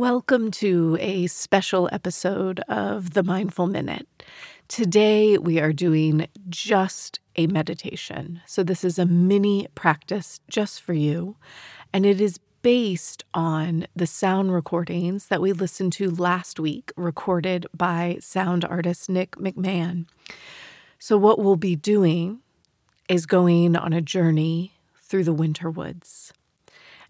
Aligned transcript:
Welcome 0.00 0.50
to 0.52 0.96
a 0.98 1.26
special 1.26 1.86
episode 1.92 2.60
of 2.60 3.10
the 3.10 3.22
Mindful 3.22 3.66
Minute. 3.66 4.08
Today 4.66 5.36
we 5.36 5.60
are 5.60 5.74
doing 5.74 6.26
just 6.48 7.20
a 7.36 7.46
meditation. 7.46 8.40
So, 8.46 8.62
this 8.62 8.82
is 8.82 8.98
a 8.98 9.04
mini 9.04 9.66
practice 9.74 10.40
just 10.48 10.80
for 10.80 10.94
you, 10.94 11.36
and 11.92 12.06
it 12.06 12.18
is 12.18 12.40
based 12.62 13.26
on 13.34 13.86
the 13.94 14.06
sound 14.06 14.54
recordings 14.54 15.26
that 15.26 15.42
we 15.42 15.52
listened 15.52 15.92
to 15.92 16.10
last 16.10 16.58
week, 16.58 16.92
recorded 16.96 17.66
by 17.76 18.16
sound 18.22 18.64
artist 18.64 19.10
Nick 19.10 19.32
McMahan. 19.32 20.06
So, 20.98 21.18
what 21.18 21.38
we'll 21.38 21.56
be 21.56 21.76
doing 21.76 22.38
is 23.06 23.26
going 23.26 23.76
on 23.76 23.92
a 23.92 24.00
journey 24.00 24.72
through 25.02 25.24
the 25.24 25.34
winter 25.34 25.68
woods. 25.68 26.32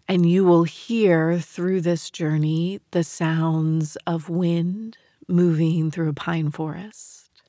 And 0.07 0.29
you 0.29 0.43
will 0.43 0.63
hear 0.63 1.39
through 1.39 1.81
this 1.81 2.09
journey 2.09 2.81
the 2.91 3.03
sounds 3.03 3.95
of 4.07 4.29
wind 4.29 4.97
moving 5.27 5.89
through 5.89 6.09
a 6.09 6.13
pine 6.13 6.51
forest, 6.51 7.41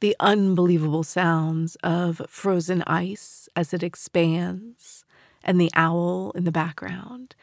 the 0.00 0.16
unbelievable 0.18 1.02
sounds 1.02 1.76
of 1.82 2.22
frozen 2.28 2.82
ice 2.86 3.48
as 3.54 3.74
it 3.74 3.82
expands, 3.82 5.04
and 5.42 5.60
the 5.60 5.70
owl 5.74 6.32
in 6.34 6.44
the 6.44 6.52
background. 6.52 7.34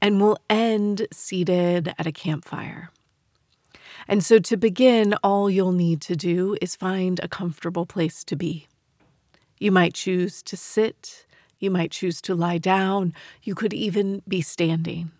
And 0.00 0.20
we'll 0.20 0.38
end 0.48 1.06
seated 1.12 1.94
at 1.98 2.06
a 2.06 2.12
campfire. 2.12 2.90
And 4.06 4.24
so, 4.24 4.38
to 4.38 4.56
begin, 4.56 5.14
all 5.22 5.50
you'll 5.50 5.72
need 5.72 6.00
to 6.02 6.16
do 6.16 6.56
is 6.62 6.76
find 6.76 7.20
a 7.20 7.28
comfortable 7.28 7.84
place 7.84 8.24
to 8.24 8.36
be. 8.36 8.68
You 9.58 9.72
might 9.72 9.92
choose 9.92 10.42
to 10.44 10.56
sit 10.56 11.26
you 11.58 11.70
might 11.70 11.90
choose 11.90 12.20
to 12.22 12.34
lie 12.34 12.58
down. 12.58 13.14
You 13.42 13.54
could 13.54 13.72
even 13.72 14.22
be 14.28 14.40
standing. 14.40 15.10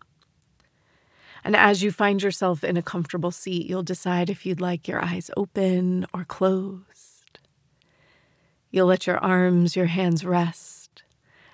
And 1.45 1.57
as 1.57 1.83
you 1.83 1.93
find 1.93 2.23
yourself 2.23 2.65
in 2.65 2.77
a 2.77 2.83
comfortable 2.83 3.31
seat, 3.31 3.67
you'll 3.67 3.83
decide 3.83 4.29
if 4.29 4.45
you'd 4.45 4.61
like 4.61 4.89
your 4.89 5.03
eyes 5.05 5.31
open 5.37 6.07
or 6.13 6.25
closed. 6.25 7.39
You'll 8.71 8.87
let 8.87 9.07
your 9.07 9.19
arms, 9.19 9.77
your 9.77 9.87
hands 9.87 10.25
rest, 10.25 11.03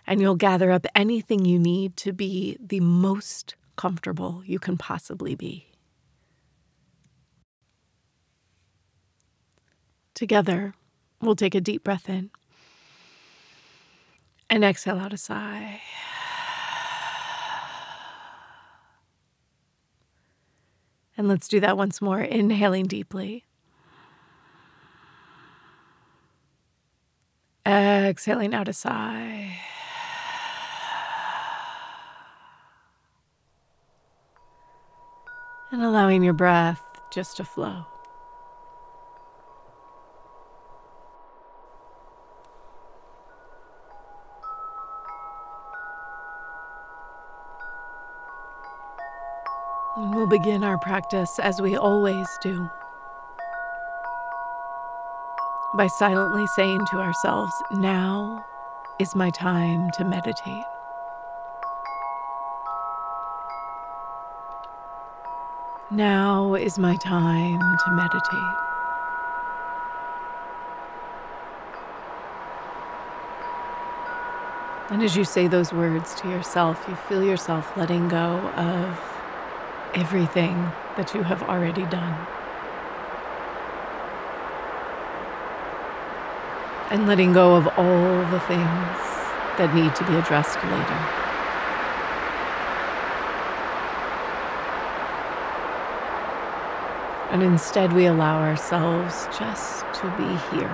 and 0.06 0.20
you'll 0.20 0.34
gather 0.34 0.70
up 0.70 0.86
anything 0.94 1.44
you 1.44 1.58
need 1.58 1.96
to 1.98 2.12
be 2.12 2.56
the 2.60 2.80
most 2.80 3.54
comfortable 3.76 4.42
you 4.44 4.58
can 4.58 4.76
possibly 4.76 5.34
be. 5.34 5.68
Together, 10.14 10.74
we'll 11.20 11.36
take 11.36 11.54
a 11.54 11.60
deep 11.60 11.84
breath 11.84 12.08
in. 12.08 12.30
And 14.50 14.64
exhale 14.64 14.98
out 14.98 15.12
a 15.12 15.16
sigh. 15.16 15.80
And 21.16 21.28
let's 21.28 21.48
do 21.48 21.60
that 21.60 21.76
once 21.76 22.02
more, 22.02 22.20
inhaling 22.20 22.86
deeply. 22.86 23.44
Exhaling 27.66 28.52
out 28.52 28.68
a 28.68 28.72
sigh. 28.72 29.56
And 35.70 35.82
allowing 35.82 36.22
your 36.22 36.34
breath 36.34 36.82
just 37.10 37.36
to 37.38 37.44
flow. 37.44 37.86
We'll 50.24 50.38
begin 50.38 50.64
our 50.64 50.78
practice 50.78 51.38
as 51.38 51.60
we 51.60 51.76
always 51.76 52.26
do 52.40 52.70
by 55.76 55.86
silently 55.86 56.46
saying 56.56 56.80
to 56.92 56.96
ourselves, 56.96 57.52
Now 57.72 58.42
is 58.98 59.14
my 59.14 59.28
time 59.28 59.90
to 59.98 60.04
meditate. 60.06 60.64
Now 65.90 66.54
is 66.54 66.78
my 66.78 66.96
time 66.96 67.60
to 67.60 67.90
meditate. 67.90 68.56
And 74.88 75.02
as 75.02 75.14
you 75.18 75.24
say 75.24 75.48
those 75.48 75.74
words 75.74 76.14
to 76.22 76.30
yourself, 76.30 76.82
you 76.88 76.94
feel 76.94 77.22
yourself 77.22 77.76
letting 77.76 78.08
go 78.08 78.38
of 78.56 79.13
everything 79.94 80.72
that 80.96 81.14
you 81.14 81.22
have 81.22 81.42
already 81.44 81.86
done. 81.86 82.26
And 86.90 87.06
letting 87.06 87.32
go 87.32 87.54
of 87.54 87.66
all 87.78 88.30
the 88.30 88.40
things 88.40 88.98
that 89.58 89.72
need 89.74 89.94
to 89.94 90.04
be 90.04 90.16
addressed 90.16 90.56
later. 90.56 91.24
And 97.30 97.42
instead, 97.42 97.92
we 97.92 98.06
allow 98.06 98.40
ourselves 98.40 99.26
just 99.36 99.84
to 99.94 100.06
be 100.16 100.56
here. 100.56 100.70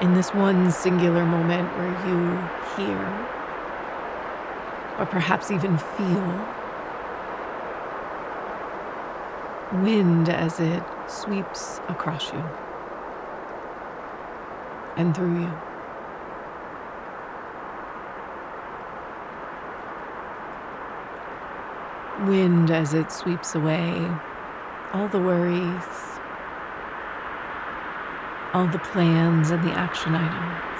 In 0.00 0.14
this 0.14 0.34
one 0.34 0.72
singular 0.72 1.24
moment 1.24 1.68
where 1.76 1.94
you 2.08 2.38
hear 2.76 3.41
or 4.98 5.06
perhaps 5.06 5.50
even 5.50 5.78
feel 5.78 6.46
wind 9.82 10.28
as 10.28 10.60
it 10.60 10.82
sweeps 11.08 11.80
across 11.88 12.32
you 12.32 12.44
and 14.96 15.14
through 15.16 15.40
you. 15.40 15.52
Wind 22.26 22.70
as 22.70 22.94
it 22.94 23.10
sweeps 23.10 23.54
away 23.54 24.08
all 24.92 25.08
the 25.08 25.18
worries, 25.18 25.82
all 28.52 28.66
the 28.66 28.78
plans 28.78 29.50
and 29.50 29.64
the 29.64 29.72
action 29.72 30.14
items. 30.14 30.71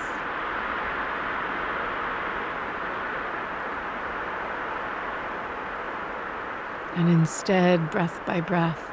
And 6.94 7.08
instead, 7.08 7.90
breath 7.90 8.20
by 8.26 8.40
breath, 8.40 8.90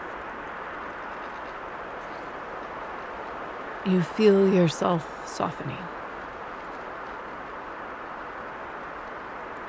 you 3.85 4.01
feel 4.01 4.53
yourself 4.53 5.27
softening. 5.27 5.77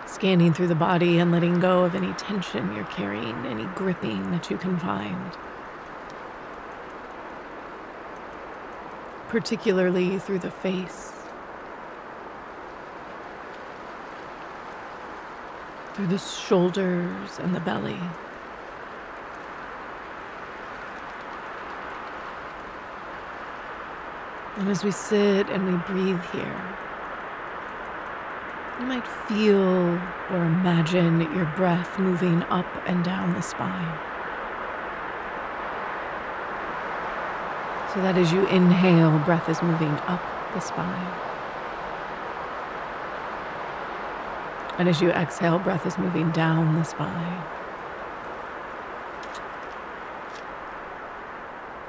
Scanning 0.06 0.53
through 0.53 0.69
the 0.69 0.75
body 0.75 1.19
and 1.19 1.32
letting 1.32 1.61
go 1.61 1.85
of 1.85 1.94
any 1.94 2.12
tension 2.12 2.75
you're 2.75 2.85
carrying, 2.85 3.47
any 3.47 3.65
gripping 3.75 4.31
that 4.32 4.50
you 4.50 4.59
can 4.59 4.79
find. 4.79 5.32
Particularly 9.29 10.19
through 10.19 10.41
the 10.41 10.50
face. 10.50 11.19
through 16.00 16.08
the 16.08 16.19
shoulders 16.19 17.38
and 17.41 17.55
the 17.55 17.61
belly. 17.61 18.00
And 24.56 24.70
as 24.70 24.82
we 24.82 24.93
sit 24.93 25.50
and 25.50 25.67
we 25.67 25.76
breathe 25.93 26.23
here, 26.32 26.62
you 28.79 28.87
might 28.87 29.06
feel 29.29 30.00
or 30.31 30.47
imagine 30.47 31.20
your 31.37 31.52
breath 31.55 31.99
moving 31.99 32.44
up 32.44 32.67
and 32.87 33.05
down 33.05 33.35
the 33.35 33.43
spine. 33.43 33.99
So 37.93 38.00
that 38.00 38.17
as 38.17 38.32
you 38.32 38.46
inhale, 38.46 39.19
breath 39.19 39.50
is 39.50 39.61
moving 39.61 39.93
up 40.06 40.23
the 40.55 40.61
spine. 40.61 41.30
And 44.81 44.88
as 44.88 45.03
you 45.03 45.11
exhale, 45.11 45.59
breath 45.59 45.85
is 45.85 45.99
moving 45.99 46.31
down 46.31 46.75
the 46.75 46.85
spine. 46.85 47.43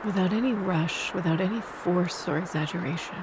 Without 0.03 0.33
any 0.33 0.51
rush, 0.51 1.13
without 1.13 1.39
any 1.39 1.61
force 1.61 2.27
or 2.27 2.37
exaggeration. 2.37 3.15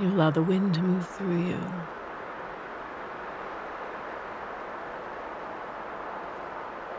You 0.00 0.06
allow 0.06 0.30
the 0.30 0.40
wind 0.40 0.74
to 0.74 0.82
move 0.82 1.08
through 1.08 1.38
you. 1.38 1.58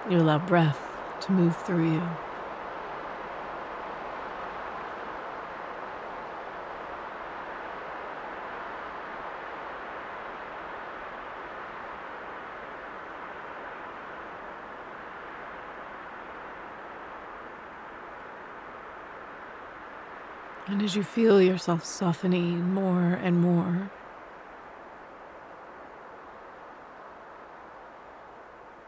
You 0.09 0.17
allow 0.17 0.39
breath 0.39 0.81
to 1.21 1.31
move 1.31 1.55
through 1.55 1.89
you. 1.89 2.03
And 20.81 20.89
as 20.89 20.95
you 20.95 21.03
feel 21.03 21.39
yourself 21.39 21.85
softening 21.85 22.73
more 22.73 23.13
and 23.13 23.39
more, 23.39 23.91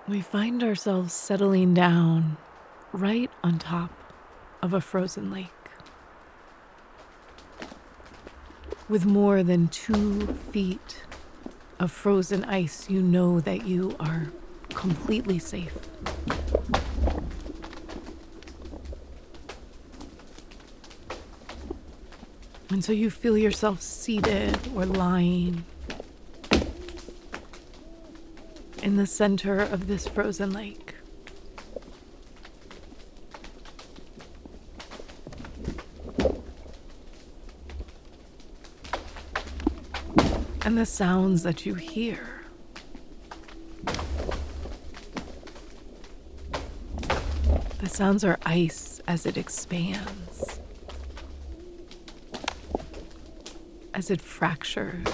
we 0.08 0.20
find 0.20 0.64
ourselves 0.64 1.14
settling 1.14 1.76
down 1.76 2.38
right 2.94 3.30
on 3.44 3.60
top 3.60 3.92
of 4.60 4.74
a 4.74 4.82
frozen 4.82 5.32
lake. 5.32 5.50
With 8.90 9.06
more 9.06 9.44
than 9.44 9.68
two 9.68 10.26
feet 10.52 11.04
of 11.80 11.92
frozen 11.92 12.44
ice, 12.46 12.90
you 12.90 13.04
know 13.04 13.40
that 13.40 13.68
you 13.68 13.96
are 14.00 14.32
completely 14.70 15.38
safe. 15.38 15.78
And 22.70 22.84
so 22.84 22.92
you 22.92 23.10
feel 23.10 23.38
yourself 23.38 23.82
seated 23.82 24.58
or 24.76 24.86
lying 24.86 25.64
in 28.82 28.98
the 28.98 29.08
center 29.08 29.60
of 29.60 29.88
this 29.88 30.08
frozen 30.08 30.52
lake. 30.52 30.96
And 40.66 40.78
the 40.78 40.86
sounds 40.86 41.44
that 41.44 41.66
you 41.66 41.76
hear. 41.76 42.42
The 47.80 47.90
sounds 47.90 48.24
are 48.24 48.40
ice 48.46 49.02
as 49.08 49.26
it 49.26 49.38
expands. 49.38 50.62
As 53.94 54.10
it 54.10 54.22
fractures. 54.22 55.06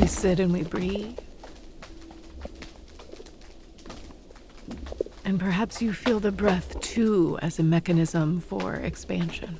We 0.00 0.06
sit 0.06 0.40
and 0.40 0.52
we 0.52 0.62
breathe. 0.62 1.18
And 5.24 5.38
perhaps 5.38 5.82
you 5.82 5.92
feel 5.92 6.20
the 6.20 6.32
breath 6.32 6.80
too 6.80 7.38
as 7.42 7.58
a 7.58 7.62
mechanism 7.62 8.40
for 8.40 8.74
expansion. 8.74 9.58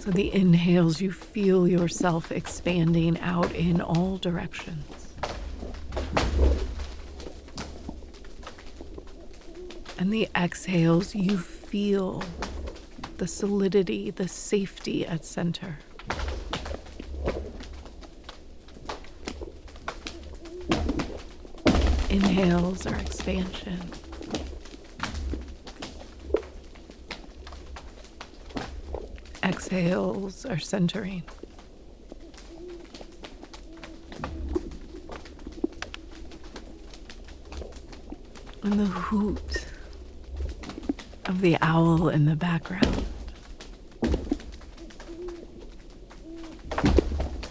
So 0.00 0.10
the 0.12 0.32
inhales, 0.32 1.00
you 1.00 1.12
feel 1.12 1.66
yourself 1.68 2.32
expanding 2.32 3.18
out 3.20 3.52
in 3.52 3.80
all 3.80 4.18
directions. 4.18 4.95
And 9.98 10.12
the 10.12 10.28
exhales, 10.36 11.14
you 11.14 11.38
feel 11.38 12.22
the 13.16 13.26
solidity, 13.26 14.10
the 14.10 14.28
safety 14.28 15.06
at 15.06 15.24
center. 15.24 15.78
Inhales 22.10 22.86
are 22.86 22.96
expansion. 22.96 23.80
Exhales 29.42 30.44
are 30.46 30.58
centering. 30.58 31.22
And 38.62 38.80
the 38.80 38.86
hoot 38.86 39.65
of 41.36 41.42
the 41.42 41.58
owl 41.60 42.08
in 42.08 42.24
the 42.24 42.34
background. 42.34 43.04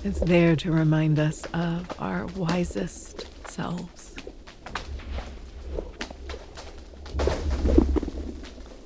It's 0.03 0.19
there 0.21 0.55
to 0.55 0.71
remind 0.71 1.19
us 1.19 1.45
of 1.53 1.93
our 1.99 2.25
wisest 2.25 3.27
selves. 3.47 4.15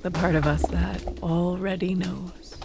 The 0.02 0.10
part 0.10 0.34
of 0.34 0.46
us 0.46 0.66
that 0.66 1.02
already 1.22 1.94
knows. 1.94 2.58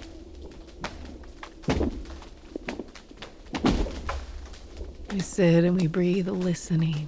We 5.13 5.21
sit 5.21 5.63
and 5.63 5.79
we 5.79 5.87
breathe, 5.87 6.27
listening 6.27 7.07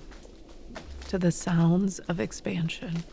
to 1.09 1.19
the 1.19 1.33
sounds 1.33 1.99
of 1.99 2.21
expansion. 2.21 3.03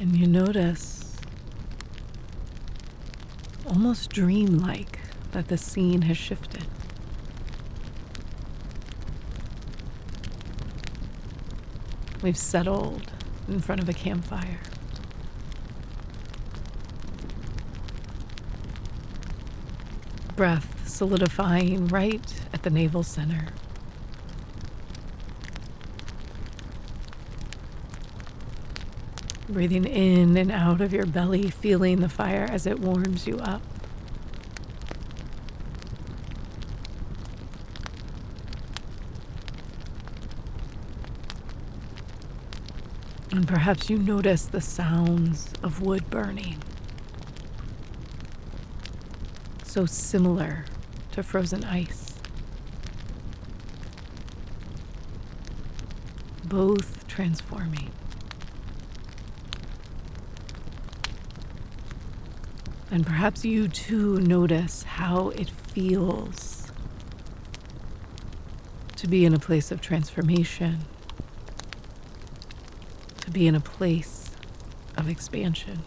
And 0.00 0.16
you 0.16 0.26
notice, 0.26 1.14
almost 3.66 4.08
dreamlike, 4.08 4.98
that 5.32 5.48
the 5.48 5.58
scene 5.58 6.02
has 6.02 6.16
shifted. 6.16 6.64
We've 12.22 12.36
settled 12.36 13.12
in 13.46 13.60
front 13.60 13.82
of 13.82 13.90
a 13.90 13.92
campfire. 13.92 14.60
Breath 20.34 20.88
solidifying 20.88 21.88
right 21.88 22.34
at 22.54 22.62
the 22.62 22.70
navel 22.70 23.02
center. 23.02 23.48
breathing 29.50 29.84
in 29.84 30.36
and 30.36 30.50
out 30.50 30.80
of 30.80 30.92
your 30.92 31.06
belly, 31.06 31.50
feeling 31.50 32.00
the 32.00 32.08
fire 32.08 32.46
as 32.50 32.66
it 32.66 32.78
warms 32.78 33.26
you 33.26 33.36
up. 33.38 33.62
And 43.32 43.46
perhaps 43.46 43.88
you 43.88 43.96
notice 43.96 44.44
the 44.46 44.60
sounds 44.60 45.52
of 45.62 45.80
wood 45.80 46.10
burning. 46.10 46.62
So 49.64 49.86
similar 49.86 50.64
to 51.12 51.22
frozen 51.22 51.62
ice. 51.64 52.14
Both 56.44 57.06
transforming. 57.06 57.92
And 62.90 63.06
perhaps 63.06 63.44
you 63.44 63.68
too 63.68 64.18
notice 64.20 64.82
how 64.82 65.28
it 65.30 65.48
feels 65.48 66.66
to 68.96 69.06
be 69.06 69.24
in 69.24 69.32
a 69.32 69.38
place 69.38 69.70
of 69.70 69.80
transformation 69.80 70.80
to 73.20 73.30
be 73.30 73.46
in 73.46 73.54
a 73.54 73.60
place 73.60 74.30
of 74.96 75.08
expansion. 75.08 75.82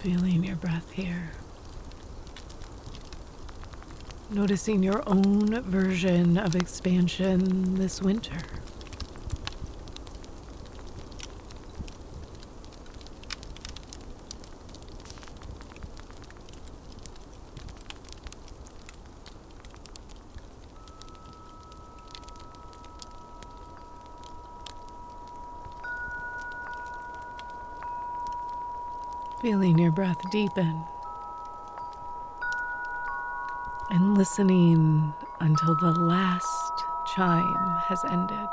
Feeling 0.00 0.44
your 0.44 0.56
breath 0.56 0.90
here. 0.92 1.30
Noticing 4.30 4.82
your 4.82 5.02
own 5.06 5.62
version 5.62 6.38
of 6.38 6.56
expansion 6.56 7.74
this 7.76 8.00
winter. 8.02 8.38
Feeling 29.42 29.76
your 29.76 29.90
breath 29.90 30.30
deepen. 30.30 30.84
And 33.90 34.16
listening 34.16 35.12
until 35.40 35.74
the 35.80 35.90
last 35.90 36.84
chime 37.16 37.76
has 37.88 38.04
ended. 38.04 38.48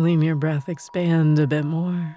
Feeling 0.00 0.22
your 0.22 0.34
breath 0.34 0.70
expand 0.70 1.38
a 1.38 1.46
bit 1.46 1.66
more. 1.66 2.16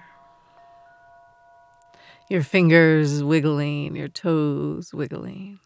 Your 2.30 2.42
fingers 2.42 3.22
wiggling, 3.22 3.98
your 3.98 4.08
toes 4.08 4.94
wiggling. 4.94 5.60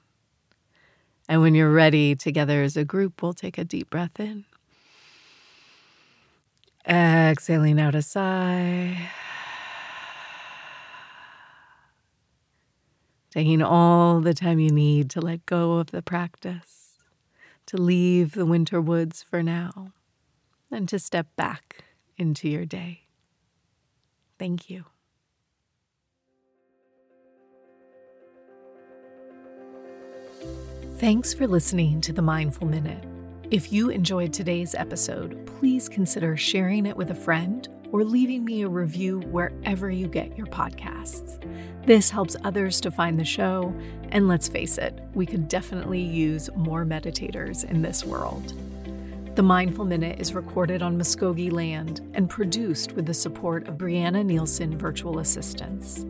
And 1.29 1.41
when 1.41 1.53
you're 1.53 1.71
ready, 1.71 2.15
together 2.15 2.63
as 2.63 2.75
a 2.75 2.83
group, 2.83 3.21
we'll 3.21 3.33
take 3.33 3.59
a 3.59 3.63
deep 3.63 3.91
breath 3.91 4.19
in. 4.19 4.45
Exhaling 6.89 7.79
out 7.79 7.93
a 7.93 8.01
sigh. 8.01 9.11
Taking 13.29 13.61
all 13.61 14.21
the 14.21 14.33
time 14.33 14.57
you 14.57 14.71
need 14.71 15.11
to 15.11 15.21
let 15.21 15.45
go 15.45 15.73
of 15.73 15.91
the 15.91 16.01
practice, 16.01 16.97
to 17.67 17.77
leave 17.77 18.31
the 18.31 18.47
winter 18.47 18.81
woods 18.81 19.21
for 19.21 19.43
now, 19.43 19.93
and 20.71 20.89
to 20.89 20.97
step 20.97 21.27
back 21.35 21.83
into 22.17 22.49
your 22.49 22.65
day. 22.65 23.01
Thank 24.39 24.69
you. 24.69 24.85
Thanks 30.97 31.33
for 31.33 31.47
listening 31.47 32.01
to 32.01 32.11
the 32.11 32.21
Mindful 32.21 32.67
Minute. 32.67 33.03
If 33.51 33.71
you 33.71 33.89
enjoyed 33.89 34.33
today's 34.33 34.75
episode, 34.75 35.45
please 35.45 35.87
consider 35.87 36.35
sharing 36.35 36.85
it 36.85 36.97
with 36.97 37.11
a 37.11 37.15
friend 37.15 37.67
or 37.91 38.03
leaving 38.03 38.43
me 38.43 38.63
a 38.63 38.67
review 38.67 39.19
wherever 39.19 39.89
you 39.89 40.07
get 40.07 40.37
your 40.37 40.47
podcasts. 40.47 41.41
This 41.85 42.09
helps 42.09 42.35
others 42.43 42.81
to 42.81 42.91
find 42.91 43.19
the 43.19 43.23
show, 43.23 43.73
and 44.09 44.27
let's 44.27 44.49
face 44.49 44.77
it, 44.77 44.99
we 45.13 45.25
could 45.25 45.47
definitely 45.47 46.01
use 46.01 46.49
more 46.55 46.83
meditators 46.83 47.63
in 47.63 47.81
this 47.81 48.03
world. 48.03 48.53
The 49.37 49.43
Mindful 49.43 49.85
Minute 49.85 50.19
is 50.19 50.33
recorded 50.33 50.81
on 50.81 50.97
Muskogee 50.97 51.51
land 51.51 52.01
and 52.15 52.27
produced 52.27 52.93
with 52.93 53.05
the 53.05 53.13
support 53.13 53.67
of 53.67 53.77
Brianna 53.77 54.25
Nielsen 54.25 54.75
Virtual 54.75 55.19
Assistants. 55.19 56.07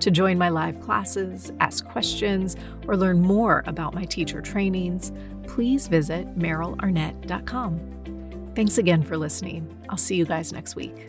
To 0.00 0.10
join 0.10 0.36
my 0.36 0.48
live 0.48 0.80
classes, 0.80 1.52
ask 1.60 1.86
questions, 1.86 2.56
or 2.88 2.96
learn 2.96 3.22
more 3.22 3.62
about 3.68 3.94
my 3.94 4.04
teacher 4.04 4.40
trainings, 4.40 5.12
please 5.44 5.86
visit 5.86 6.36
merylarnett.com. 6.36 8.52
Thanks 8.56 8.78
again 8.78 9.04
for 9.04 9.16
listening. 9.16 9.72
I'll 9.88 9.96
see 9.96 10.16
you 10.16 10.26
guys 10.26 10.52
next 10.52 10.74
week. 10.74 11.08